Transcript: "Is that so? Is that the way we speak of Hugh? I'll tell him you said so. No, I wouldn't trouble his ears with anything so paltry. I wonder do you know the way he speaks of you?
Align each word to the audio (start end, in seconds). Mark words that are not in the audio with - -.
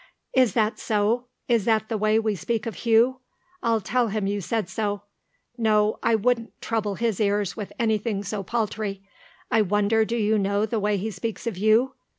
"Is 0.33 0.53
that 0.55 0.79
so? 0.79 1.27
Is 1.47 1.65
that 1.65 1.87
the 1.87 1.95
way 1.99 2.17
we 2.17 2.33
speak 2.33 2.65
of 2.65 2.73
Hugh? 2.73 3.19
I'll 3.61 3.81
tell 3.81 4.07
him 4.07 4.25
you 4.25 4.41
said 4.41 4.67
so. 4.67 5.03
No, 5.59 5.99
I 6.01 6.15
wouldn't 6.15 6.59
trouble 6.59 6.95
his 6.95 7.19
ears 7.19 7.55
with 7.55 7.71
anything 7.77 8.23
so 8.23 8.41
paltry. 8.41 9.07
I 9.51 9.61
wonder 9.61 10.03
do 10.03 10.17
you 10.17 10.39
know 10.39 10.65
the 10.65 10.79
way 10.79 10.97
he 10.97 11.11
speaks 11.11 11.45
of 11.45 11.55
you? 11.55 11.93